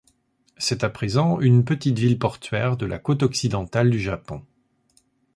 C'est 0.57 0.83
à 0.83 0.89
présent 0.89 1.39
une 1.41 1.63
petite 1.63 1.99
ville 1.99 2.17
portuaire 2.17 2.75
de 2.75 2.87
la 2.87 2.97
côte 2.97 3.21
occidentale 3.21 3.91
du 3.91 3.99
Japon. 3.99 4.43